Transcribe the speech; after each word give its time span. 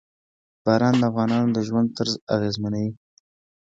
باران 0.65 0.95
د 1.01 1.03
افغانانو 1.09 1.49
د 1.55 1.57
ژوند 1.67 1.87
طرز 1.97 2.13
اغېزمنوي. 2.35 2.91